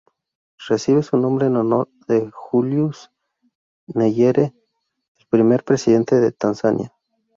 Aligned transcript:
Recibe 0.67 1.03
su 1.03 1.15
nombre 1.15 1.45
en 1.45 1.57
honor 1.57 1.87
de 2.07 2.27
Julius 2.33 3.11
Nyerere, 3.85 4.51
el 5.19 5.27
primer 5.29 5.63
presidente 5.63 6.15
de 6.19 6.31
Tanzania. 6.31 6.91